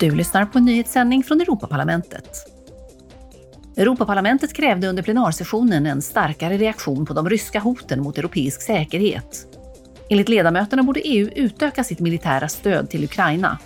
Du 0.00 0.14
lyssnar 0.14 0.46
på 0.46 0.58
en 0.58 0.64
nyhetssändning 0.64 1.24
från 1.24 1.40
Europaparlamentet. 1.40 2.28
Europaparlamentet 3.76 4.52
krävde 4.52 4.88
under 4.88 5.02
plenarsessionen 5.02 5.86
en 5.86 6.02
starkare 6.02 6.56
reaktion 6.56 7.06
på 7.06 7.14
de 7.14 7.28
ryska 7.28 7.60
hoten 7.60 8.02
mot 8.02 8.18
europeisk 8.18 8.62
säkerhet. 8.62 9.46
Enligt 10.10 10.28
ledamöterna 10.28 10.82
borde 10.82 11.00
EU 11.00 11.30
utöka 11.36 11.84
sitt 11.84 12.00
militära 12.00 12.48
stöd 12.48 12.90
till 12.90 13.04
Ukraina. 13.04 13.58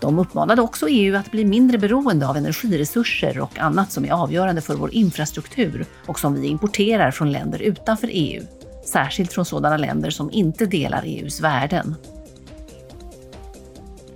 De 0.00 0.18
uppmanade 0.18 0.62
också 0.62 0.88
EU 0.88 1.16
att 1.16 1.30
bli 1.30 1.44
mindre 1.44 1.78
beroende 1.78 2.28
av 2.28 2.36
energiresurser 2.36 3.40
och 3.40 3.58
annat 3.58 3.92
som 3.92 4.04
är 4.04 4.12
avgörande 4.12 4.60
för 4.60 4.74
vår 4.74 4.94
infrastruktur 4.94 5.86
och 6.06 6.20
som 6.20 6.40
vi 6.40 6.48
importerar 6.48 7.10
från 7.10 7.32
länder 7.32 7.62
utanför 7.62 8.08
EU, 8.12 8.42
särskilt 8.86 9.32
från 9.32 9.44
sådana 9.44 9.76
länder 9.76 10.10
som 10.10 10.30
inte 10.30 10.66
delar 10.66 11.02
EUs 11.06 11.40
värden. 11.40 11.94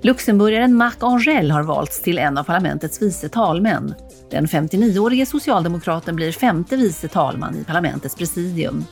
Luxemburgaren 0.03 0.77
Marc 0.77 0.97
Angel 1.01 1.51
har 1.51 1.63
valts 1.63 2.03
till 2.03 2.19
en 2.19 2.39
av 2.39 2.45
parlamentets 2.45 3.03
vice 3.03 3.29
talmän. 3.29 3.95
Den 4.31 4.47
59-årige 4.47 5.27
socialdemokraten 5.27 6.17
blir 6.17 6.33
femte 6.33 6.77
vice 6.77 7.09
talman 7.09 7.57
i 7.57 7.65
parlamentets 7.65 8.15
presidium. 8.15 8.85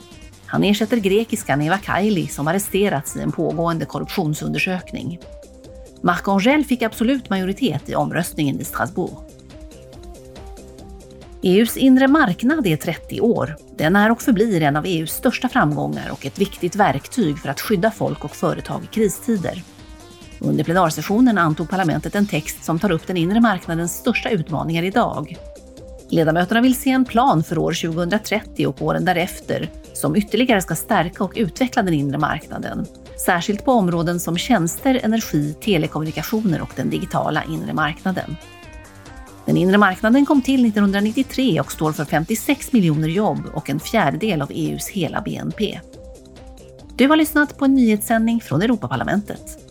Han 0.45 0.63
ersätter 0.63 0.97
grekiskan 0.97 1.61
Eva 1.61 1.77
Kaili 1.77 2.27
som 2.27 2.47
arresterats 2.47 3.15
i 3.15 3.21
en 3.21 3.31
pågående 3.31 3.85
korruptionsundersökning. 3.85 5.19
Marc 6.01 6.27
Angel 6.27 6.65
fick 6.65 6.81
absolut 6.81 7.29
majoritet 7.29 7.89
i 7.89 7.95
omröstningen 7.95 8.59
i 8.59 8.63
Strasbourg. 8.63 9.17
EUs 11.41 11.77
inre 11.77 12.07
marknad 12.07 12.67
är 12.67 12.77
30 12.77 13.21
år. 13.21 13.55
Den 13.77 13.95
är 13.95 14.11
och 14.11 14.21
förblir 14.21 14.61
en 14.61 14.75
av 14.75 14.85
EUs 14.85 15.11
största 15.11 15.49
framgångar 15.49 16.09
och 16.11 16.25
ett 16.25 16.39
viktigt 16.39 16.75
verktyg 16.75 17.39
för 17.39 17.49
att 17.49 17.61
skydda 17.61 17.91
folk 17.91 18.23
och 18.23 18.35
företag 18.35 18.83
i 18.83 18.87
kristider. 18.87 19.63
Under 20.39 20.63
plenarsessionen 20.63 21.37
antog 21.37 21.69
parlamentet 21.69 22.15
en 22.15 22.27
text 22.27 22.63
som 22.63 22.79
tar 22.79 22.91
upp 22.91 23.07
den 23.07 23.17
inre 23.17 23.41
marknadens 23.41 23.97
största 23.97 24.29
utmaningar 24.29 24.83
idag. 24.83 25.37
Ledamöterna 26.09 26.61
vill 26.61 26.75
se 26.75 26.89
en 26.89 27.05
plan 27.05 27.43
för 27.43 27.57
år 27.57 27.73
2030 27.73 28.67
och 28.67 28.81
åren 28.81 29.05
därefter 29.05 29.69
som 29.93 30.15
ytterligare 30.15 30.61
ska 30.61 30.75
stärka 30.75 31.23
och 31.23 31.33
utveckla 31.35 31.83
den 31.83 31.93
inre 31.93 32.17
marknaden, 32.17 32.85
särskilt 33.25 33.65
på 33.65 33.71
områden 33.71 34.19
som 34.19 34.37
tjänster, 34.37 34.99
energi, 35.03 35.53
telekommunikationer 35.61 36.61
och 36.61 36.71
den 36.75 36.89
digitala 36.89 37.43
inre 37.43 37.73
marknaden. 37.73 38.35
Den 39.45 39.57
inre 39.57 39.77
marknaden 39.77 40.25
kom 40.25 40.41
till 40.41 40.65
1993 40.65 41.59
och 41.59 41.71
står 41.71 41.91
för 41.91 42.05
56 42.05 42.73
miljoner 42.73 43.07
jobb 43.07 43.45
och 43.53 43.69
en 43.69 43.79
fjärdedel 43.79 44.41
av 44.41 44.51
EUs 44.51 44.87
hela 44.87 45.21
BNP. 45.21 45.79
Du 46.95 47.07
har 47.07 47.15
lyssnat 47.15 47.57
på 47.57 47.65
en 47.65 47.75
nyhetssändning 47.75 48.41
från 48.41 48.61
Europaparlamentet. 48.61 49.66